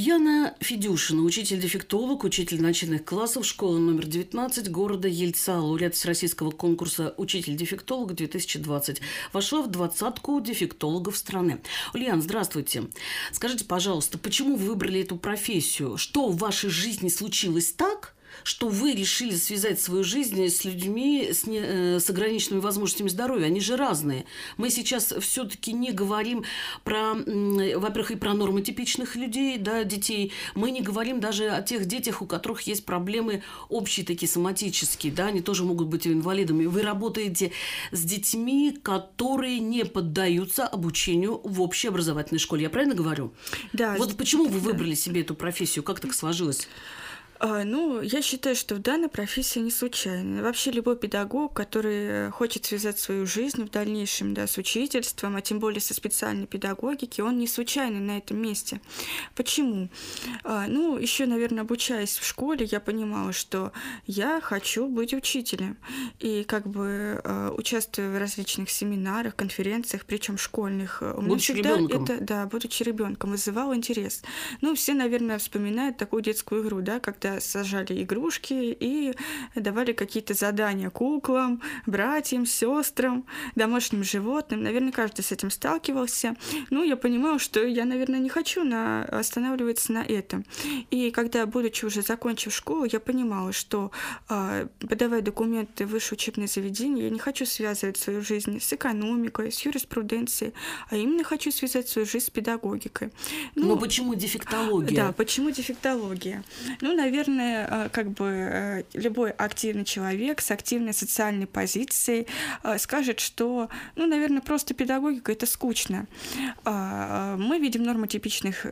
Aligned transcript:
Ульяна 0.00 0.54
Федюшина, 0.60 1.20
учитель-дефектолог, 1.24 2.24
учитель 2.24 2.62
начальных 2.62 3.04
классов 3.04 3.44
школы 3.44 3.78
номер 3.78 4.06
19 4.06 4.70
города 4.70 5.06
Ельца, 5.06 5.60
лауреат 5.60 5.94
Всероссийского 5.94 6.52
конкурса 6.52 7.12
«Учитель-дефектолог 7.18 8.12
2020». 8.12 9.02
Вошла 9.34 9.60
в 9.60 9.70
двадцатку 9.70 10.40
дефектологов 10.40 11.18
страны. 11.18 11.60
Ульяна, 11.92 12.22
здравствуйте. 12.22 12.84
Скажите, 13.30 13.66
пожалуйста, 13.66 14.16
почему 14.16 14.56
вы 14.56 14.68
выбрали 14.68 15.02
эту 15.02 15.16
профессию? 15.16 15.98
Что 15.98 16.30
в 16.30 16.38
вашей 16.38 16.70
жизни 16.70 17.10
случилось 17.10 17.70
так, 17.70 18.14
что 18.44 18.68
вы 18.68 18.92
решили 18.92 19.34
связать 19.34 19.80
свою 19.80 20.04
жизнь 20.04 20.46
с 20.48 20.64
людьми 20.64 21.30
с, 21.32 21.46
не, 21.46 21.60
э, 21.60 22.00
с 22.00 22.08
ограниченными 22.10 22.60
возможностями 22.60 23.08
здоровья. 23.08 23.46
Они 23.46 23.60
же 23.60 23.76
разные. 23.76 24.24
Мы 24.56 24.70
сейчас 24.70 25.14
все-таки 25.20 25.72
не 25.72 25.92
говорим 25.92 26.44
про, 26.84 27.14
во-первых, 27.14 28.10
и 28.12 28.16
про 28.16 28.34
нормотипичных 28.34 29.16
людей, 29.16 29.58
да, 29.58 29.84
детей. 29.84 30.32
Мы 30.54 30.70
не 30.70 30.80
говорим 30.80 31.20
даже 31.20 31.48
о 31.48 31.62
тех 31.62 31.86
детях, 31.86 32.22
у 32.22 32.26
которых 32.26 32.62
есть 32.62 32.84
проблемы 32.84 33.42
общие 33.68 34.04
такие 34.06 34.28
соматические, 34.28 35.12
да, 35.12 35.26
они 35.26 35.40
тоже 35.40 35.64
могут 35.64 35.88
быть 35.88 36.06
инвалидами. 36.06 36.66
Вы 36.66 36.82
работаете 36.82 37.52
с 37.92 38.02
детьми, 38.02 38.76
которые 38.82 39.58
не 39.60 39.84
поддаются 39.84 40.66
обучению 40.66 41.40
в 41.44 41.60
общей 41.60 41.88
образовательной 41.88 42.38
школе. 42.38 42.64
Я 42.64 42.70
правильно 42.70 42.94
говорю? 42.94 43.32
Да. 43.72 43.96
Вот 43.98 44.16
почему 44.16 44.46
вы 44.46 44.58
выбрали 44.58 44.94
себе 44.94 45.22
эту 45.22 45.34
профессию? 45.34 45.84
Как 45.84 46.00
так 46.00 46.14
сложилось? 46.14 46.68
А, 47.42 47.64
ну, 47.64 48.02
я 48.02 48.20
считаю, 48.20 48.54
что 48.54 48.74
в 48.74 48.80
данной 48.80 49.08
профессии 49.08 49.60
не 49.60 49.70
случайно. 49.70 50.42
Вообще 50.42 50.70
любой 50.72 50.96
педагог, 50.96 51.54
который 51.54 52.30
хочет 52.32 52.66
связать 52.66 52.98
свою 52.98 53.24
жизнь 53.24 53.64
в 53.64 53.70
дальнейшем 53.70 54.34
да, 54.34 54.46
с 54.46 54.58
учительством, 54.58 55.36
а 55.36 55.40
тем 55.40 55.58
более 55.58 55.80
со 55.80 55.94
специальной 55.94 56.46
педагогики, 56.46 57.22
он 57.22 57.38
не 57.38 57.46
случайный 57.46 58.00
на 58.00 58.18
этом 58.18 58.36
месте. 58.36 58.82
Почему? 59.34 59.88
А, 60.44 60.66
ну, 60.66 60.98
еще, 60.98 61.24
наверное, 61.24 61.62
обучаясь 61.62 62.18
в 62.18 62.26
школе, 62.26 62.68
я 62.70 62.78
понимала, 62.78 63.32
что 63.32 63.72
я 64.06 64.42
хочу 64.42 64.86
быть 64.86 65.14
учителем. 65.14 65.78
И 66.18 66.44
как 66.44 66.66
бы 66.66 67.22
а, 67.24 67.54
участвуя 67.56 68.10
в 68.10 68.18
различных 68.18 68.68
семинарах, 68.68 69.34
конференциях, 69.34 70.04
причем 70.04 70.36
школьных, 70.36 71.00
у 71.00 71.22
меня 71.22 71.28
будучи 71.28 71.54
всегда 71.54 71.76
ребенком. 71.76 72.04
это, 72.04 72.20
да, 72.20 72.44
будучи 72.44 72.82
ребенком, 72.82 73.30
вызывал 73.30 73.74
интерес. 73.74 74.22
Ну, 74.60 74.74
все, 74.74 74.92
наверное, 74.92 75.38
вспоминают 75.38 75.96
такую 75.96 76.22
детскую 76.22 76.62
игру, 76.62 76.82
да, 76.82 77.00
когда 77.00 77.29
сажали 77.38 78.02
игрушки 78.02 78.76
и 78.80 79.14
давали 79.54 79.92
какие-то 79.92 80.34
задания 80.34 80.90
куклам, 80.90 81.62
братьям, 81.86 82.46
сестрам, 82.46 83.24
домашним 83.54 84.02
животным. 84.02 84.62
Наверное, 84.62 84.92
каждый 84.92 85.22
с 85.22 85.32
этим 85.32 85.50
сталкивался. 85.50 86.36
Ну, 86.70 86.82
я 86.82 86.96
понимала, 86.96 87.38
что 87.38 87.62
я, 87.64 87.84
наверное, 87.84 88.20
не 88.20 88.28
хочу 88.28 88.64
на... 88.64 89.04
останавливаться 89.04 89.92
на 89.92 90.02
этом. 90.02 90.44
И 90.90 91.10
когда, 91.10 91.46
будучи 91.46 91.84
уже 91.84 92.02
закончив 92.02 92.54
школу, 92.54 92.86
я 92.90 93.00
понимала, 93.00 93.52
что 93.52 93.90
э, 94.28 94.66
подавая 94.80 95.22
документы 95.22 95.86
в 95.86 95.90
высшее 95.90 96.16
учебное 96.16 96.46
заведение, 96.46 97.04
я 97.04 97.10
не 97.10 97.18
хочу 97.18 97.46
связывать 97.46 97.96
свою 97.96 98.22
жизнь 98.22 98.60
с 98.60 98.72
экономикой, 98.72 99.52
с 99.52 99.60
юриспруденцией, 99.60 100.52
а 100.88 100.96
именно 100.96 101.24
хочу 101.24 101.50
связать 101.52 101.88
свою 101.88 102.06
жизнь 102.06 102.26
с 102.26 102.30
педагогикой. 102.30 103.12
Ну, 103.54 103.68
Но 103.68 103.76
почему 103.76 104.14
дефектология? 104.14 104.96
Да, 104.96 105.12
почему 105.12 105.50
дефектология? 105.50 106.42
Ну, 106.80 106.94
наверное, 106.94 107.19
наверное, 107.20 107.68
э, 107.70 107.88
как 107.90 108.10
бы 108.10 108.24
э, 108.26 108.82
любой 108.94 109.30
активный 109.30 109.84
человек 109.84 110.40
с 110.40 110.50
активной 110.50 110.94
социальной 110.94 111.46
позицией 111.46 112.26
э, 112.62 112.78
скажет, 112.78 113.20
что, 113.20 113.68
ну, 113.96 114.06
наверное, 114.06 114.40
просто 114.40 114.74
педагогика 114.74 115.32
это 115.32 115.46
скучно. 115.46 116.06
А, 116.64 117.36
мы 117.36 117.58
видим 117.58 117.82
нормотипичных 117.82 118.66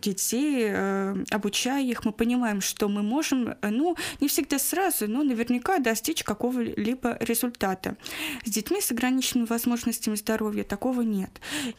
детей, 0.00 0.72
обучая 1.30 1.82
их, 1.82 2.04
мы 2.04 2.12
понимаем, 2.12 2.60
что 2.60 2.88
мы 2.88 3.02
можем, 3.02 3.54
ну, 3.62 3.96
не 4.20 4.28
всегда 4.28 4.58
сразу, 4.58 5.08
но 5.08 5.22
наверняка 5.22 5.78
достичь 5.78 6.24
какого-либо 6.24 7.16
результата. 7.20 7.96
С 8.44 8.50
детьми 8.50 8.80
с 8.80 8.90
ограниченными 8.90 9.46
возможностями 9.46 10.16
здоровья 10.16 10.64
такого 10.64 11.02
нет. 11.02 11.30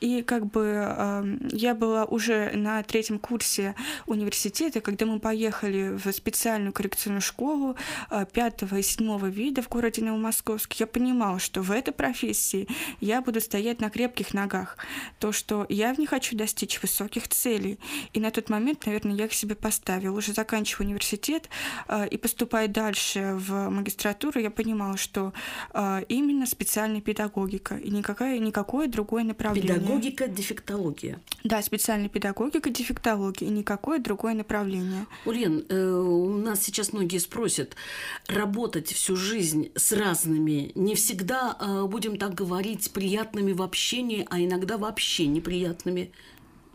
И 0.02 0.22
как 0.22 0.46
бы 0.46 1.40
я 1.52 1.76
была 1.76 2.06
уже 2.06 2.52
на 2.54 2.84
третьем 2.84 3.20
курсе 3.20 3.76
университета, 4.06 4.82
когда 4.82 5.06
мы 5.06 5.20
поехали 5.20 5.90
в 5.98 6.13
специальную 6.14 6.74
коррекционную 6.74 7.22
школу 7.22 7.76
э, 8.10 8.26
пятого 8.32 8.78
и 8.78 8.82
седьмого 8.82 9.28
вида 9.28 9.62
в 9.62 9.70
городе 9.70 10.04
Новомосковске, 10.04 10.78
я 10.80 10.88
понимала, 10.88 11.40
что 11.40 11.62
в 11.62 11.72
этой 11.72 11.94
профессии 11.94 12.68
я 13.00 13.22
буду 13.22 13.42
стоять 13.42 13.82
на 13.82 13.90
крепких 13.90 14.34
ногах. 14.34 14.78
То, 15.20 15.32
что 15.32 15.66
я 15.70 15.94
в 15.94 16.00
ней 16.00 16.06
хочу 16.06 16.36
достичь 16.36 16.82
высоких 16.82 17.28
целей. 17.28 17.80
И 18.14 18.20
на 18.20 18.32
тот 18.32 18.50
момент, 18.50 18.86
наверное, 18.86 19.16
я 19.16 19.26
их 19.26 19.34
себе 19.34 19.56
поставила. 19.56 20.18
Уже 20.18 20.34
заканчивая 20.34 20.88
университет 20.88 21.50
э, 21.88 22.08
и 22.08 22.18
поступая 22.18 22.68
дальше 22.68 23.36
в 23.36 23.70
магистратуру, 23.70 24.40
я 24.40 24.52
понимала, 24.52 24.98
что 24.98 25.34
э, 25.74 26.04
именно 26.10 26.46
специальная 26.46 27.02
педагогика 27.02 27.76
и 27.76 27.90
никакая, 27.90 28.40
никакое 28.40 28.88
другое 28.88 29.24
направление. 29.24 29.76
Педагогика, 29.76 30.28
дефектология. 30.28 31.20
Да, 31.44 31.62
специальная 31.62 32.10
педагогика, 32.10 32.70
дефектология 32.70 33.48
и 33.48 33.52
никакое 33.52 34.00
другое 34.00 34.34
направление. 34.34 35.06
Ульян, 35.26 35.66
у 36.02 36.38
нас 36.38 36.62
сейчас 36.62 36.94
многие 36.94 37.20
спросят, 37.20 37.76
работать 38.28 38.92
всю 38.92 39.16
жизнь 39.16 39.72
с 39.76 39.92
разными, 39.92 40.72
не 40.76 40.96
всегда, 40.96 41.58
э, 41.60 41.86
будем 41.86 42.18
так 42.18 42.34
говорить, 42.34 42.92
приятными 42.92 43.52
в 43.52 43.62
общении, 43.62 44.26
а 44.30 44.40
иногда 44.40 44.78
вообще 44.78 45.28
неприятными 45.28 46.12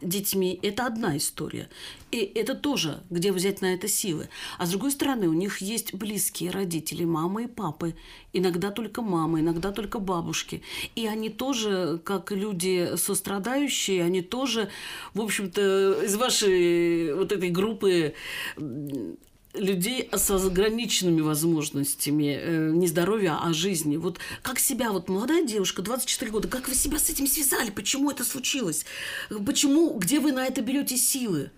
детьми, 0.01 0.59
это 0.63 0.87
одна 0.87 1.17
история. 1.17 1.69
И 2.11 2.19
это 2.19 2.55
тоже, 2.55 3.03
где 3.11 3.33
взять 3.33 3.61
на 3.61 3.75
это 3.75 3.89
силы. 3.89 4.29
А 4.59 4.67
с 4.67 4.71
другой 4.71 4.91
стороны, 4.93 5.29
у 5.29 5.35
них 5.35 5.59
есть 5.59 5.95
близкие 5.95 6.51
родители, 6.51 7.05
мамы 7.05 7.45
и 7.45 7.47
папы. 7.47 7.95
Иногда 8.33 8.71
только 8.71 9.03
мамы, 9.03 9.41
иногда 9.41 9.73
только 9.73 9.99
бабушки. 9.99 10.63
И 10.95 11.07
они 11.07 11.29
тоже, 11.29 12.01
как 12.05 12.31
люди 12.31 12.97
сострадающие, 12.97 14.03
они 14.03 14.23
тоже, 14.23 14.71
в 15.15 15.21
общем-то, 15.21 16.05
из 16.05 16.17
вашей 16.17 17.15
вот 17.15 17.33
этой 17.33 17.51
группы 17.51 18.15
людей 19.55 20.09
с 20.13 20.31
ограниченными 20.31 21.21
возможностями 21.21 22.39
э, 22.41 22.71
не 22.71 22.87
здоровья, 22.87 23.39
а 23.43 23.53
жизни. 23.53 23.97
Вот 23.97 24.19
как 24.43 24.59
себя, 24.59 24.93
вот 24.93 25.09
молодая 25.09 25.45
девушка, 25.45 25.83
24 25.83 26.31
года, 26.31 26.49
как 26.49 26.69
вы 26.69 26.75
себя 26.75 26.99
с 26.99 27.09
этим 27.11 27.27
связали? 27.27 27.71
Почему 27.71 28.11
это 28.11 28.25
случилось? 28.25 28.85
Почему, 29.47 29.93
где 29.99 30.21
вы 30.21 30.33
на 30.33 30.47
это 30.47 30.61
берете 30.61 30.97
силы? 30.97 31.51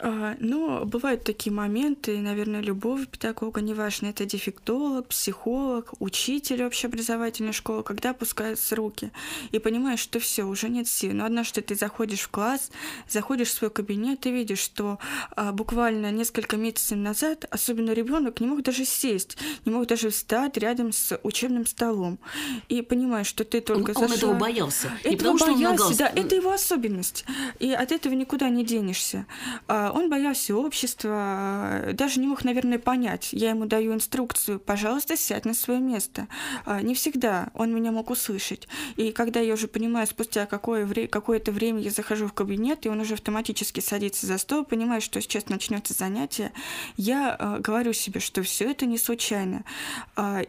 А, 0.00 0.36
но 0.38 0.84
бывают 0.84 1.24
такие 1.24 1.52
моменты, 1.52 2.18
наверное, 2.18 2.60
любовь 2.60 3.08
педагога, 3.08 3.60
неважно, 3.60 4.06
это 4.06 4.24
дефектолог, 4.24 5.08
психолог, 5.08 5.92
учитель 5.98 6.62
общеобразовательной 6.64 7.52
школы, 7.52 7.82
когда 7.82 8.10
опускаются 8.10 8.76
руки 8.76 9.10
и 9.50 9.58
понимаешь, 9.58 9.98
что 9.98 10.20
все, 10.20 10.44
уже 10.44 10.68
нет 10.68 10.86
сил. 10.86 11.12
Но 11.14 11.24
однажды 11.24 11.62
ты 11.62 11.74
заходишь 11.74 12.20
в 12.20 12.28
класс, 12.28 12.70
заходишь 13.08 13.48
в 13.48 13.52
свой 13.52 13.70
кабинет 13.70 14.24
и 14.26 14.30
видишь, 14.30 14.60
что 14.60 14.98
а, 15.34 15.52
буквально 15.52 16.12
несколько 16.12 16.56
месяцев 16.56 16.96
назад, 16.96 17.46
особенно 17.50 17.90
ребенок, 17.90 18.40
не 18.40 18.46
мог 18.46 18.62
даже 18.62 18.84
сесть, 18.84 19.36
не 19.64 19.72
мог 19.72 19.88
даже 19.88 20.10
встать 20.10 20.56
рядом 20.58 20.92
с 20.92 21.18
учебным 21.24 21.66
столом. 21.66 22.20
И 22.68 22.82
понимаешь, 22.82 23.26
что 23.26 23.44
ты 23.44 23.60
только 23.60 23.90
он, 23.90 24.04
он 24.04 24.12
этого 24.12 24.34
боялся. 24.34 24.92
Этого 25.00 25.10
не 25.10 25.16
потому, 25.16 25.38
боялся, 25.38 25.94
что 25.94 26.04
он 26.04 26.14
да, 26.14 26.20
это 26.20 26.36
его 26.36 26.52
особенность. 26.52 27.24
И 27.58 27.72
от 27.72 27.90
этого 27.90 28.14
никуда 28.14 28.48
не 28.48 28.64
денешься. 28.64 29.26
А, 29.66 29.87
он 29.92 30.10
боялся 30.10 30.56
общества, 30.56 31.90
даже 31.92 32.20
не 32.20 32.26
мог, 32.26 32.44
наверное, 32.44 32.78
понять. 32.78 33.30
Я 33.32 33.50
ему 33.50 33.66
даю 33.66 33.94
инструкцию, 33.94 34.60
пожалуйста, 34.60 35.16
сядь 35.16 35.44
на 35.44 35.54
свое 35.54 35.80
место. 35.80 36.28
А, 36.64 36.80
не 36.82 36.94
всегда 36.94 37.50
он 37.54 37.74
меня 37.74 37.92
мог 37.92 38.10
услышать. 38.10 38.68
И 38.96 39.12
когда 39.12 39.40
я 39.40 39.54
уже 39.54 39.68
понимаю, 39.68 40.06
спустя 40.06 40.46
какое 40.46 40.86
вре- 40.86 41.08
какое-то 41.08 41.52
время 41.52 41.80
я 41.80 41.90
захожу 41.90 42.26
в 42.26 42.32
кабинет, 42.32 42.86
и 42.86 42.88
он 42.88 43.00
уже 43.00 43.14
автоматически 43.14 43.80
садится 43.80 44.26
за 44.26 44.38
стол, 44.38 44.64
понимаю, 44.64 45.00
что 45.00 45.20
сейчас 45.20 45.48
начнется 45.48 45.94
занятие, 45.94 46.52
я 46.96 47.58
говорю 47.60 47.92
себе, 47.92 48.20
что 48.20 48.42
все 48.42 48.70
это 48.70 48.86
не 48.86 48.98
случайно. 48.98 49.64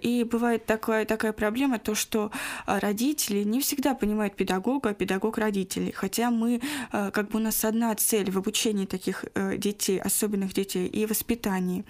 И 0.02 0.24
бывает 0.24 0.66
такая, 0.66 1.06
такая 1.06 1.34
проблема, 1.34 1.80
то, 1.80 1.96
что 1.96 2.32
родители 2.66 3.44
не 3.44 3.60
всегда 3.62 3.94
понимают 3.94 4.36
педагога, 4.36 4.90
а 4.90 4.94
педагог 4.94 5.38
родителей. 5.38 5.92
Хотя 5.92 6.32
мы, 6.32 6.62
как 6.92 7.30
бы 7.30 7.40
у 7.40 7.42
нас 7.42 7.64
одна 7.66 7.94
цель 7.96 8.32
в 8.32 8.38
обучении 8.38 8.86
таких 8.86 9.26
детей, 9.58 10.00
особенных 10.00 10.54
детей, 10.54 10.88
и 10.88 11.06
воспитании. 11.06 11.86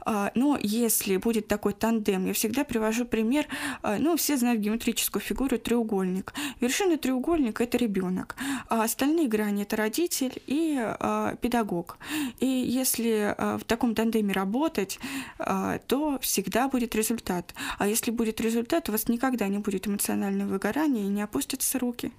А, 0.00 0.30
но 0.34 0.58
если 0.60 1.16
будет 1.16 1.48
такой 1.48 1.72
тандем, 1.72 2.26
я 2.26 2.32
всегда 2.32 2.64
привожу 2.64 3.04
пример, 3.04 3.46
а, 3.82 3.98
ну, 3.98 4.16
все 4.16 4.36
знают 4.36 4.60
геометрическую 4.60 5.22
фигуру 5.22 5.58
треугольник. 5.58 6.32
Вершина 6.60 6.96
треугольника– 6.96 7.64
это 7.64 7.76
ребенок, 7.78 8.36
а 8.68 8.84
остальные 8.84 9.28
грани– 9.28 9.62
это 9.64 9.76
родитель 9.76 10.42
и 10.46 10.76
а, 10.78 11.36
педагог. 11.36 11.98
И 12.40 12.46
если 12.46 13.34
в 13.58 13.64
таком 13.64 13.94
тандеме 13.94 14.32
работать, 14.32 14.98
то 15.38 16.18
всегда 16.20 16.68
будет 16.68 16.94
результат. 16.94 17.54
А 17.78 17.86
если 17.86 18.10
будет 18.10 18.40
результат, 18.40 18.88
у 18.88 18.92
вас 18.92 19.08
никогда 19.08 19.48
не 19.48 19.58
будет 19.58 19.86
эмоционального 19.86 20.50
выгорания 20.50 21.04
и 21.04 21.08
не 21.08 21.22
опустятся 21.22 21.78
руки. 21.78 22.12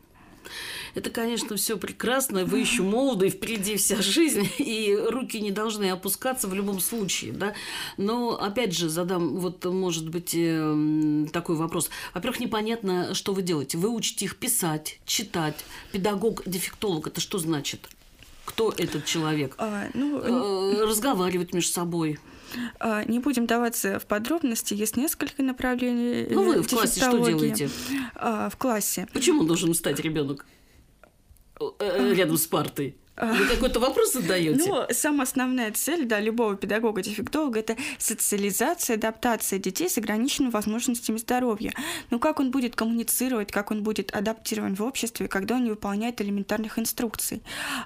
Это, 0.96 1.10
конечно, 1.10 1.56
все 1.56 1.78
прекрасно, 1.78 2.46
вы 2.46 2.60
еще 2.60 2.84
молоды, 2.84 3.30
впереди 3.30 3.78
вся 3.78 4.02
жизнь, 4.02 4.50
и 4.58 4.96
руки 4.96 5.40
не 5.40 5.52
должны 5.52 5.90
опускаться 5.90 6.48
в 6.48 6.54
любом 6.54 6.80
случае, 6.80 7.32
да. 7.32 7.54
Но, 7.98 8.42
опять 8.42 8.74
же, 8.74 8.90
задам, 8.90 9.38
вот, 9.38 9.64
может 9.66 10.10
быть, 10.10 10.36
эм, 10.36 11.30
такой 11.32 11.56
вопрос. 11.56 11.90
Во-первых, 12.14 12.40
непонятно, 12.40 13.14
что 13.14 13.34
вы 13.34 13.42
делаете. 13.42 13.78
Вы 13.78 13.90
учите 13.90 14.26
их 14.26 14.38
писать, 14.38 15.00
читать. 15.06 15.56
Педагог-дефектолог– 15.92 17.08
это 17.08 17.22
что 17.22 17.38
значит? 17.38 17.90
Кто 18.46 18.74
этот 18.76 19.06
человек? 19.06 19.56
А, 19.58 19.88
ну, 19.94 20.20
э, 20.20 20.86
Разговаривать 20.86 21.54
между 21.54 21.72
собой. 21.72 22.20
А, 22.80 23.04
не 23.06 23.20
будем 23.20 23.46
даваться 23.46 24.00
в 24.00 24.06
подробности, 24.06 24.74
есть 24.74 24.98
несколько 24.98 25.44
направлений. 25.44 26.28
Ну 26.30 26.44
вы 26.44 26.62
в 26.62 26.70
классе 26.70 27.02
что 27.02 27.18
делаете? 27.18 27.70
А, 28.16 28.50
в 28.50 28.58
классе. 28.58 29.08
Почему 29.14 29.44
должен 29.44 29.74
стать 29.74 30.00
ребенок 30.00 30.46
э, 31.80 32.14
рядом 32.14 32.38
с 32.38 32.46
партой? 32.48 32.96
Вы 33.18 33.46
какой-то 33.46 33.80
вопрос 33.80 34.14
задаете? 34.14 34.64
Ну, 34.66 34.86
самая 34.92 35.24
основная 35.24 35.72
цель 35.72 36.06
да, 36.06 36.20
любого 36.20 36.56
педагога-дефектолога– 36.56 37.60
это 37.62 37.76
социализация, 37.98 38.96
адаптация 38.96 39.60
детей 39.60 39.90
с 39.90 39.98
ограниченными 39.98 40.52
возможностями 40.52 41.18
здоровья. 41.18 41.74
Ну, 42.10 42.20
как 42.20 42.40
он 42.40 42.52
будет 42.52 42.76
коммуницировать, 42.76 43.52
как 43.52 43.72
он 43.72 43.84
будет 43.84 44.12
адаптирован 44.12 44.76
в 44.76 44.82
обществе, 44.82 45.28
когда 45.28 45.56
он 45.56 45.66
не 45.66 45.70
выполняет 45.70 46.22
элементарных 46.22 46.80
инструкций. 46.80 47.44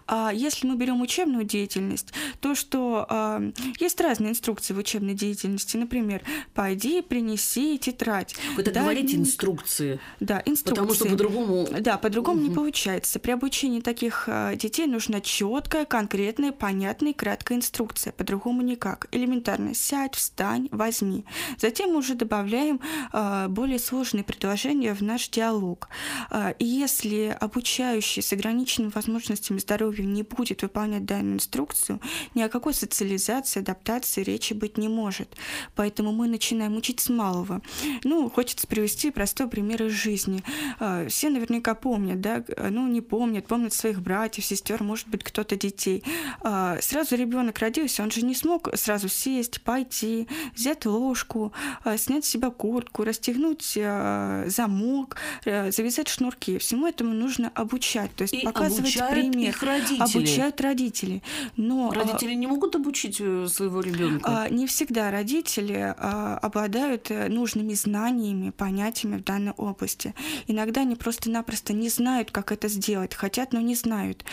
А 0.07 0.31
если 0.33 0.67
мы 0.67 0.75
берем 0.77 1.01
учебную 1.01 1.43
деятельность, 1.43 2.13
то 2.39 2.55
что 2.55 3.05
а, 3.09 3.41
есть 3.79 3.99
разные 3.99 4.31
инструкции 4.31 4.73
в 4.73 4.77
учебной 4.77 5.15
деятельности. 5.15 5.75
Например, 5.77 6.21
пойди, 6.53 7.01
принеси 7.01 7.77
тетрадь. 7.77 8.35
Вы 8.55 8.63
так 8.63 8.73
говорите 8.73 9.17
инструкции. 9.17 9.99
Да, 10.19 10.41
инструкции. 10.45 10.81
Потому 10.81 10.93
что 10.93 11.05
по-другому... 11.05 11.67
Да, 11.79 11.97
по-другому 11.97 12.39
угу. 12.41 12.49
не 12.49 12.55
получается. 12.55 13.19
При 13.19 13.31
обучении 13.31 13.81
таких 13.81 14.25
а, 14.27 14.55
детей 14.55 14.85
нужно 14.85 15.14
четкая, 15.21 15.85
конкретная, 15.85 16.51
понятная 16.51 17.11
и 17.11 17.13
краткая 17.13 17.57
инструкция. 17.57 18.13
По-другому 18.13 18.61
никак. 18.61 19.07
Элементарно 19.11 19.73
сядь, 19.73 20.15
встань, 20.15 20.69
возьми. 20.71 21.25
Затем 21.57 21.91
мы 21.91 21.97
уже 21.97 22.15
добавляем 22.15 22.79
э, 23.13 23.47
более 23.49 23.79
сложные 23.79 24.23
предложения 24.23 24.93
в 24.93 25.01
наш 25.01 25.29
диалог. 25.29 25.89
Э, 26.31 26.53
если 26.59 27.35
обучающий 27.39 28.21
с 28.21 28.33
ограниченными 28.33 28.91
возможностями 28.93 29.59
здоровья 29.59 30.03
не 30.03 30.23
будет 30.23 30.61
выполнять 30.61 31.05
данную 31.05 31.35
инструкцию, 31.35 31.99
ни 32.33 32.41
о 32.41 32.49
какой 32.49 32.73
социализации, 32.73 33.59
адаптации 33.59 34.23
речи 34.23 34.53
быть 34.53 34.77
не 34.77 34.87
может. 34.87 35.35
Поэтому 35.75 36.11
мы 36.11 36.27
начинаем 36.27 36.75
учить 36.75 36.99
с 36.99 37.09
малого. 37.09 37.61
Ну, 38.03 38.29
хочется 38.29 38.67
привести 38.67 39.11
простой 39.11 39.47
пример 39.47 39.83
из 39.83 39.91
жизни. 39.91 40.43
Э, 40.79 41.07
все 41.07 41.29
наверняка 41.29 41.75
помнят, 41.75 42.21
да, 42.21 42.43
ну, 42.69 42.87
не 42.87 43.01
помнят, 43.01 43.47
помнят 43.47 43.73
своих 43.73 44.01
братьев, 44.01 44.45
сестер, 44.45 44.83
может 44.83 45.04
быть, 45.05 45.15
быть 45.15 45.23
кто-то 45.23 45.55
детей. 45.55 46.03
А, 46.41 46.77
сразу 46.81 47.15
ребенок 47.15 47.59
родился, 47.59 48.03
он 48.03 48.11
же 48.11 48.23
не 48.23 48.35
смог 48.35 48.69
сразу 48.75 49.07
сесть, 49.09 49.61
пойти, 49.61 50.27
взять 50.55 50.85
ложку, 50.85 51.53
а, 51.83 51.97
снять 51.97 52.25
с 52.25 52.29
себя 52.29 52.49
куртку, 52.49 53.03
расстегнуть 53.03 53.77
а, 53.77 54.45
замок, 54.47 55.17
завязать 55.43 56.07
шнурки. 56.07 56.57
Всему 56.57 56.87
этому 56.87 57.13
нужно 57.13 57.51
обучать, 57.55 58.13
то 58.15 58.23
есть 58.23 58.33
и 58.33 58.41
показывать 58.41 58.97
пример. 59.09 59.49
Их 59.49 59.63
родители. 59.63 60.01
Обучают 60.01 60.61
родители. 60.61 61.21
Но 61.57 61.91
родители 61.91 62.33
не 62.33 62.47
могут 62.47 62.75
обучить 62.75 63.17
э, 63.19 63.47
своего 63.47 63.81
ребенка. 63.81 64.47
Не 64.49 64.67
всегда 64.67 65.11
родители 65.11 65.95
обладают 65.97 67.11
э, 67.11 67.27
нужными 67.29 67.73
знаниями, 67.73 68.51
понятиями 68.51 69.17
в 69.17 69.23
данной 69.23 69.53
области. 69.53 70.13
Иногда 70.47 70.81
они 70.81 70.95
просто-напросто 70.95 71.73
не 71.73 71.89
знают, 71.89 72.31
как 72.31 72.51
это 72.51 72.67
сделать, 72.67 73.13
хотят, 73.13 73.53
но 73.53 73.61
не 73.61 73.75
знают. 73.75 74.25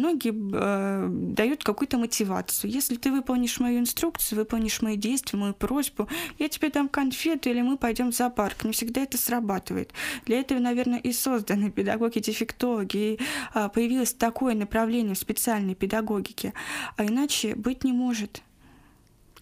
Многие 0.00 0.32
э, 0.32 1.08
дают 1.10 1.62
какую-то 1.62 1.98
мотивацию. 1.98 2.70
Если 2.70 2.96
ты 2.96 3.12
выполнишь 3.12 3.60
мою 3.60 3.80
инструкцию, 3.80 4.38
выполнишь 4.38 4.80
мои 4.80 4.96
действия, 4.96 5.38
мою 5.38 5.52
просьбу, 5.52 6.08
я 6.38 6.48
тебе 6.48 6.70
дам 6.70 6.88
конфету 6.88 7.50
или 7.50 7.60
мы 7.60 7.76
пойдем 7.76 8.10
в 8.10 8.14
зоопарк. 8.14 8.64
Не 8.64 8.72
всегда 8.72 9.02
это 9.02 9.18
срабатывает. 9.18 9.92
Для 10.24 10.40
этого, 10.40 10.58
наверное, 10.58 10.98
и 10.98 11.12
созданы 11.12 11.70
педагоги-дефектологи, 11.70 13.18
э, 13.54 13.68
появилось 13.74 14.14
такое 14.14 14.54
направление 14.54 15.14
в 15.14 15.18
специальной 15.18 15.74
педагогике. 15.74 16.54
А 16.96 17.04
иначе 17.04 17.54
быть 17.54 17.84
не 17.84 17.92
может. 17.92 18.42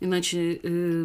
Иначе 0.01 0.61
э, 0.63 1.05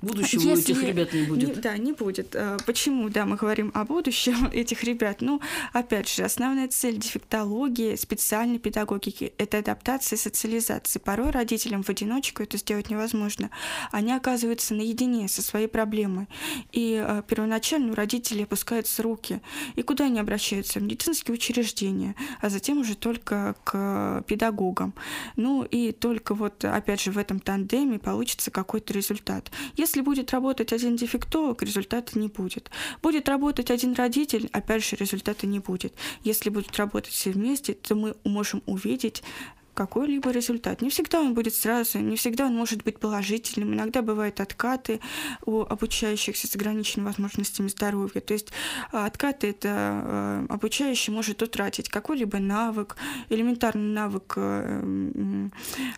будущего 0.00 0.40
Если, 0.40 0.72
у 0.72 0.76
этих 0.76 0.82
ребят 0.82 1.12
не 1.12 1.22
будет. 1.24 1.56
Не, 1.56 1.62
да, 1.62 1.76
не 1.76 1.92
будет. 1.92 2.34
А, 2.34 2.56
почему, 2.64 3.10
да, 3.10 3.26
мы 3.26 3.36
говорим 3.36 3.70
о 3.74 3.84
будущем 3.84 4.46
этих 4.52 4.84
ребят? 4.84 5.20
Ну, 5.20 5.40
опять 5.72 6.08
же, 6.08 6.22
основная 6.22 6.68
цель 6.68 6.96
дефектологии, 6.96 7.96
специальной 7.96 8.58
педагогики– 8.58 9.34
это 9.38 9.58
адаптация 9.58 10.16
и 10.16 10.20
социализация. 10.20 11.00
Порой 11.00 11.30
родителям 11.30 11.82
в 11.82 11.90
одиночку 11.90 12.42
это 12.42 12.56
сделать 12.56 12.88
невозможно. 12.88 13.50
Они 13.92 14.12
оказываются 14.12 14.74
наедине 14.74 15.28
со 15.28 15.42
своей 15.42 15.68
проблемой. 15.68 16.26
И 16.72 17.04
э, 17.06 17.22
первоначально 17.28 17.92
у 17.92 17.94
родителей 17.94 18.44
опускаются 18.44 19.02
руки. 19.02 19.40
И 19.76 19.82
куда 19.82 20.06
они 20.06 20.20
обращаются? 20.20 20.80
В 20.80 20.82
медицинские 20.82 21.34
учреждения, 21.34 22.14
а 22.40 22.48
затем 22.48 22.78
уже 22.78 22.94
только 22.96 23.56
к 23.64 24.24
педагогам. 24.26 24.94
Ну 25.36 25.64
и 25.64 25.92
только 25.92 26.34
вот, 26.34 26.64
опять 26.64 27.02
же, 27.02 27.10
в 27.10 27.18
этом 27.18 27.40
тандеме 27.40 27.89
время 27.90 28.00
получится 28.00 28.50
какой-то 28.50 28.92
результат. 28.92 29.50
Если 29.76 30.00
будет 30.00 30.30
работать 30.32 30.72
один 30.72 30.96
дефектолог, 30.96 31.62
результата 31.62 32.18
не 32.18 32.28
будет. 32.28 32.70
Будет 33.02 33.28
работать 33.28 33.70
один 33.70 33.94
родитель, 33.94 34.48
опять 34.52 34.84
же, 34.84 34.96
результата 34.96 35.46
не 35.46 35.58
будет. 35.58 35.92
Если 36.22 36.50
будут 36.50 36.76
работать 36.76 37.12
все 37.12 37.30
вместе, 37.30 37.74
то 37.74 37.94
мы 37.94 38.16
можем 38.24 38.62
увидеть 38.66 39.22
какой-либо 39.74 40.30
результат. 40.30 40.82
Не 40.82 40.90
всегда 40.90 41.20
он 41.20 41.32
будет 41.32 41.54
сразу, 41.54 41.98
не 42.00 42.16
всегда 42.16 42.46
он 42.46 42.54
может 42.54 42.82
быть 42.82 42.98
положительным. 42.98 43.72
Иногда 43.72 44.02
бывают 44.02 44.40
откаты 44.40 45.00
у 45.46 45.62
обучающихся 45.62 46.46
с 46.46 46.54
ограниченными 46.54 47.06
возможностями 47.06 47.68
здоровья. 47.68 48.20
То 48.20 48.34
есть 48.34 48.48
а, 48.92 49.06
откаты– 49.06 49.46
это 49.50 49.68
а, 49.70 50.46
обучающий 50.48 51.12
может 51.12 51.40
утратить 51.42 51.88
какой-либо 51.88 52.38
навык, 52.38 52.96
элементарный 53.30 53.94
навык 53.94 54.34
э, 54.36 55.48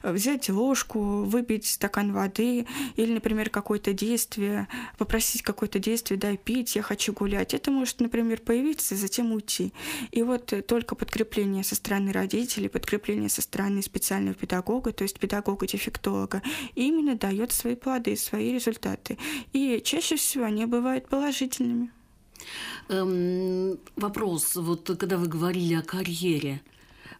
взять 0.02 0.48
ложку, 0.48 1.24
выпить 1.24 1.66
стакан 1.66 2.12
воды 2.12 2.66
или, 2.96 3.12
например, 3.12 3.50
какое-то 3.50 3.92
действие, 3.92 4.68
попросить 4.98 5.42
какое-то 5.42 5.78
действие, 5.78 6.18
дай 6.18 6.36
пить, 6.36 6.76
я 6.76 6.82
хочу 6.82 7.12
гулять. 7.12 7.54
Это 7.54 7.70
может, 7.70 8.00
например, 8.00 8.40
появиться 8.40 8.96
затем 8.96 9.32
уйти. 9.32 9.72
И 10.10 10.22
вот 10.22 10.52
только 10.66 10.94
подкрепление 10.94 11.64
со 11.64 11.74
стороны 11.74 12.12
родителей, 12.12 12.68
подкрепление 12.68 13.28
со 13.28 13.42
стороны 13.42 13.82
специального 13.82 14.34
педагога, 14.34 14.92
то 14.92 15.02
есть 15.02 15.18
педагога-дефектолога, 15.18 16.42
именно 16.74 17.16
дает 17.16 17.52
свои 17.52 17.74
плоды, 17.74 18.16
свои 18.16 18.52
результаты. 18.52 19.18
И 19.52 19.80
чаще 19.84 20.16
всего 20.16 20.44
они 20.44 20.66
бывают 20.66 21.08
положительными. 21.08 21.90
Эм, 22.88 23.78
вопрос, 23.96 24.56
вот 24.56 24.86
когда 24.98 25.16
вы 25.16 25.28
говорили 25.28 25.74
о 25.74 25.82
карьере, 25.82 26.60
э, 26.66 26.71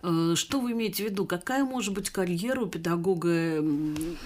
что 0.03 0.61
вы 0.61 0.73
имеете 0.73 1.05
в 1.05 1.11
виду? 1.11 1.27
Какая 1.27 1.65
может 1.65 1.95
быть 1.95 2.11
карьера 2.11 2.61
у 2.61 2.67
педагога 2.67 3.63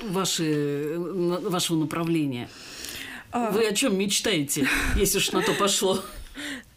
ваши, 0.09 0.95
вашего 0.97 1.78
направления? 1.78 2.49
А. 3.33 3.50
Вы 3.50 3.66
о 3.66 3.75
чем 3.75 3.99
мечтаете, 3.99 4.66
если 4.97 5.18
уж 5.18 5.33
на 5.33 5.42
то 5.42 5.52
пошло? 5.52 6.02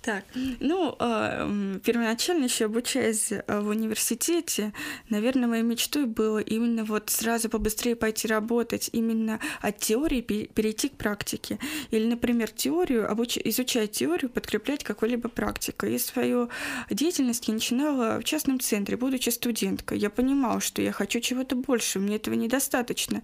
Так, 0.10 0.24
ну, 0.60 0.96
э, 1.00 1.80
первоначально 1.86 2.46
еще 2.46 2.66
обучаясь 2.66 3.32
в 3.48 3.68
университете, 3.68 4.74
наверное, 5.08 5.48
моей 5.48 5.62
мечтой 5.62 6.08
было 6.08 6.40
именно 6.40 6.84
вот 6.84 7.12
сразу 7.12 7.48
побыстрее 7.48 7.96
пойти 7.96 8.28
работать, 8.28 8.90
именно 8.92 9.40
от 9.62 9.78
теории 9.78 10.22
перейти 10.22 10.90
к 10.90 10.94
практике. 10.94 11.60
Или, 11.92 12.08
например, 12.08 12.50
теорию, 12.50 13.08
обуч... 13.08 13.38
изучая 13.38 13.86
теорию, 13.86 14.32
подкреплять 14.32 14.84
какой-либо 14.84 15.30
практикой. 15.30 15.94
И 15.94 16.00
свою 16.00 16.50
деятельность 16.90 17.48
я 17.48 17.54
начинала 17.54 18.20
в 18.20 18.24
частном 18.24 18.60
центре, 18.60 18.98
будучи 18.98 19.30
студенткой. 19.30 20.00
Я 20.00 20.10
понимала, 20.10 20.60
что 20.60 20.82
я 20.82 20.92
хочу 20.92 21.20
чего-то 21.20 21.56
больше, 21.56 22.00
мне 22.00 22.16
этого 22.16 22.34
недостаточно. 22.34 23.22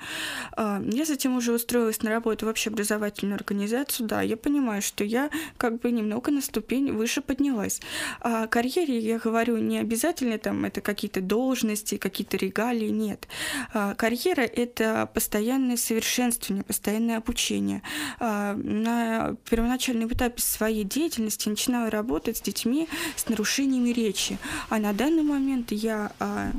Э, 0.55 0.83
я 0.85 1.05
затем 1.05 1.35
уже 1.35 1.51
устроилась 1.51 2.03
на 2.03 2.11
работу 2.11 2.45
в 2.45 2.49
общеобразовательную 2.49 3.37
организацию, 3.37 4.07
да, 4.07 4.21
я 4.21 4.37
понимаю, 4.37 4.83
что 4.83 5.03
я 5.03 5.31
как 5.57 5.79
бы 5.79 5.89
немного 5.89 6.29
наступила 6.29 6.75
ступень 6.75 6.91
выше 6.91 7.22
поднялась. 7.22 7.82
О 8.20 8.48
карьере 8.48 9.00
я 9.00 9.17
говорю 9.17 9.58
не 9.58 9.79
обязательно 9.79 10.38
там 10.38 10.65
это 10.65 10.82
какие-то 10.82 11.22
должности, 11.22 11.98
какие-то 11.98 12.38
регалии, 12.38 12.89
нет. 12.89 13.27
А, 13.74 13.96
карьера— 13.96 14.41
это 14.41 15.10
постоянное 15.13 15.77
совершенствование, 15.77 16.63
постоянное 16.63 17.17
обучение. 17.17 17.82
А, 18.20 18.55
на 18.55 19.36
первоначальном 19.50 20.12
этапе 20.12 20.41
своей 20.41 20.84
деятельности 20.84 21.50
начинала 21.50 21.89
работать 21.89 22.38
с 22.38 22.41
детьми 22.41 22.88
с 23.15 23.29
нарушениями 23.29 23.89
речи, 23.89 24.38
а 24.70 24.79
на 24.79 24.94
данный 24.94 25.24
момент 25.24 25.72
я 25.72 26.12
а, 26.20 26.51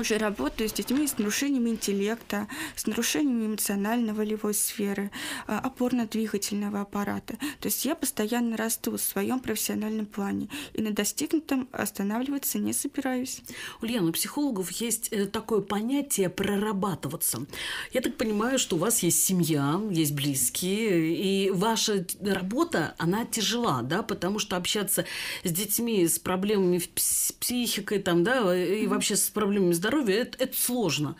уже 0.00 0.18
работаю 0.18 0.68
с 0.68 0.72
детьми 0.72 1.06
с 1.06 1.18
нарушениями 1.18 1.70
интеллекта, 1.70 2.48
с 2.76 2.86
нарушениями 2.86 3.46
эмоционально-волевой 3.46 4.54
сферы, 4.54 5.10
а, 5.46 5.60
опорно-двигательного 5.60 6.80
аппарата. 6.80 7.34
То 7.60 7.66
есть 7.66 7.84
я 7.84 7.94
постоянно 7.94 8.56
расту 8.56 8.92
в 8.92 9.00
своем 9.00 9.40
профессиональном 9.40 10.06
плане 10.06 10.48
и 10.74 10.82
на 10.82 10.92
достигнутом 10.92 11.68
останавливаться 11.72 12.58
не 12.58 12.72
собираюсь. 12.72 13.42
Ульяна, 13.80 14.10
у 14.10 14.12
психологов 14.12 14.70
есть 14.72 15.08
э, 15.10 15.26
такое 15.26 15.60
понятие 15.60 16.28
прорабатываться. 16.28 17.46
Я 17.92 18.00
так 18.00 18.16
понимаю, 18.16 18.58
что 18.58 18.76
у 18.76 18.78
вас 18.78 19.02
есть 19.02 19.22
семья, 19.24 19.80
есть 19.90 20.14
близкие, 20.14 21.16
и 21.16 21.50
ваша 21.50 22.06
работа, 22.20 22.94
она 22.98 23.24
тяжела, 23.24 23.82
да, 23.82 24.02
потому 24.02 24.38
что 24.38 24.56
общаться 24.56 25.04
с 25.44 25.50
детьми 25.50 26.06
с 26.06 26.18
проблемами 26.18 26.82
с 26.94 27.32
психикой, 27.32 27.98
там, 27.98 28.24
да, 28.24 28.56
и 28.56 28.86
вообще 28.86 29.16
с 29.16 29.28
проблемами 29.30 29.72
здоровья, 29.82 30.22
это, 30.22 30.44
это 30.44 30.56
сложно. 30.56 31.16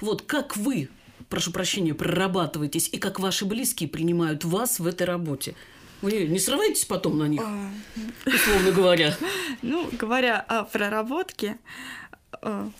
Вот 0.00 0.22
как 0.22 0.56
вы, 0.56 0.88
прошу 1.28 1.52
прощения, 1.52 1.92
прорабатываетесь, 1.92 2.88
и 2.90 2.98
как 2.98 3.20
ваши 3.20 3.44
близкие 3.44 3.90
принимают 3.90 4.42
вас 4.44 4.80
в 4.80 4.86
этой 4.86 5.06
работе? 5.06 5.54
Вы 6.00 6.26
не 6.26 6.38
срываетесь 6.38 6.86
потом 6.86 7.18
на 7.18 7.28
них, 7.28 7.42
а, 7.44 7.70
условно 8.24 8.70
говоря? 8.72 9.14
Ну, 9.62 9.88
говоря 9.92 10.40
о 10.40 10.64
проработке, 10.64 11.58
э, 12.40 12.70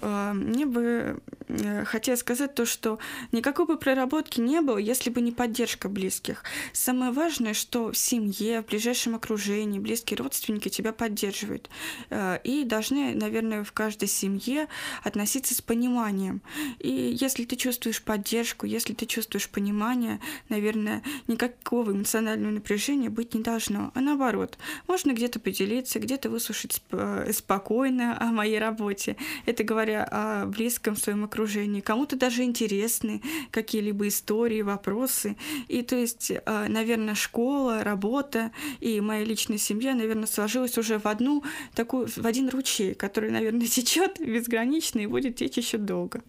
мне 0.00 0.66
бы 0.66 1.20
Э, 1.50 1.84
хотела 1.84 2.16
сказать 2.16 2.54
то, 2.54 2.64
что 2.66 2.98
никакой 3.32 3.66
бы 3.66 3.76
проработки 3.76 4.40
не 4.40 4.60
было, 4.60 4.78
если 4.78 5.10
бы 5.10 5.20
не 5.20 5.32
поддержка 5.32 5.88
близких. 5.88 6.44
Самое 6.72 7.12
важное, 7.12 7.54
что 7.54 7.92
в 7.92 7.96
семье, 7.96 8.62
в 8.62 8.66
ближайшем 8.66 9.14
окружении, 9.16 9.78
близкие 9.78 10.18
родственники 10.18 10.68
тебя 10.68 10.92
поддерживают. 10.92 11.68
Э, 12.10 12.38
и 12.44 12.64
должны, 12.64 13.14
наверное, 13.14 13.64
в 13.64 13.72
каждой 13.72 14.08
семье 14.08 14.68
относиться 15.02 15.54
с 15.54 15.60
пониманием. 15.60 16.40
И 16.78 17.16
если 17.20 17.44
ты 17.44 17.56
чувствуешь 17.56 18.02
поддержку, 18.02 18.66
если 18.66 18.94
ты 18.94 19.06
чувствуешь 19.06 19.48
понимание, 19.48 20.20
наверное, 20.48 21.02
никакого 21.26 21.92
эмоционального 21.92 22.52
напряжения 22.52 23.10
быть 23.10 23.34
не 23.34 23.42
должно. 23.42 23.90
А 23.94 24.00
наоборот, 24.00 24.58
можно 24.86 25.12
где-то 25.12 25.40
поделиться, 25.40 25.98
где-то 25.98 26.30
выслушать 26.30 26.82
э, 26.92 27.32
спокойно 27.32 28.16
о 28.20 28.26
моей 28.26 28.58
работе. 28.58 29.16
Это 29.46 29.64
говоря 29.80 30.04
о 30.04 30.44
близком 30.44 30.94
своем 30.94 31.24
окружении 31.24 31.80
кому-то 31.80 32.14
даже 32.14 32.42
интересны 32.42 33.22
какие-либо 33.50 34.08
истории, 34.08 34.60
вопросы. 34.60 35.36
И 35.68 35.80
то 35.80 35.96
есть, 35.96 36.30
э, 36.30 36.66
наверное, 36.68 37.14
школа, 37.14 37.82
работа 37.82 38.52
и 38.80 39.00
моя 39.00 39.24
личная 39.24 39.56
семья, 39.56 39.94
наверное, 39.94 40.26
сложилась 40.26 40.76
уже 40.76 40.98
в 40.98 41.06
одну 41.06 41.42
такую, 41.74 42.08
в 42.08 42.26
один 42.26 42.50
ручей, 42.50 42.92
который, 42.92 43.30
наверное, 43.30 43.66
течет 43.68 44.20
безгранично 44.20 45.00
и 45.00 45.06
будет 45.06 45.36
течь 45.36 45.56
еще 45.56 45.78
долго. 45.78 46.20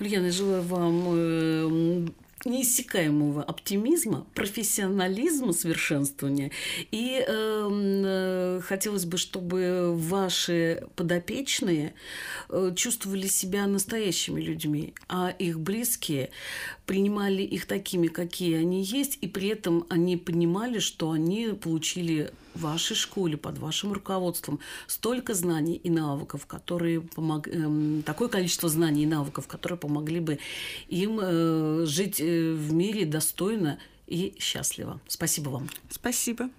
Ульяна, 0.00 0.32
желаю 0.32 0.62
вам 0.62 2.12
неиссякаемого 2.44 3.42
оптимизма, 3.42 4.26
профессионализма, 4.34 5.52
совершенствования. 5.52 6.50
И 6.90 7.24
эм, 7.26 8.02
э, 8.04 8.60
хотелось 8.62 9.04
бы, 9.04 9.16
чтобы 9.16 9.94
ваши 9.96 10.86
подопечные 10.96 11.94
э, 12.48 12.72
чувствовали 12.76 13.26
себя 13.26 13.66
настоящими 13.66 14.40
людьми, 14.40 14.94
а 15.08 15.30
их 15.38 15.60
близкие 15.60 16.30
принимали 16.86 17.42
их 17.42 17.66
такими, 17.66 18.08
какие 18.08 18.56
они 18.56 18.82
есть, 18.82 19.18
и 19.20 19.28
при 19.28 19.48
этом 19.48 19.86
они 19.88 20.16
понимали, 20.16 20.78
что 20.78 21.10
они 21.12 21.48
получили 21.48 22.32
в 22.54 22.60
вашей 22.62 22.96
школе, 22.96 23.36
под 23.36 23.58
вашим 23.58 23.92
руководством 23.92 24.60
столько 24.86 25.34
знаний 25.34 25.76
и 25.76 25.90
навыков, 25.90 26.46
которые 26.46 27.00
помог... 27.00 27.48
Эм, 27.48 28.02
такое 28.04 28.28
количество 28.28 28.68
знаний 28.68 29.04
и 29.04 29.06
навыков, 29.06 29.46
которые 29.46 29.78
помогли 29.78 30.20
бы 30.20 30.38
им 30.88 31.18
э, 31.20 31.84
жить 31.86 32.20
э, 32.20 32.52
в 32.52 32.72
мире 32.72 33.04
достойно 33.04 33.78
и 34.06 34.34
счастливо. 34.38 35.00
Спасибо 35.08 35.50
вам. 35.50 35.68
Спасибо. 35.90 36.50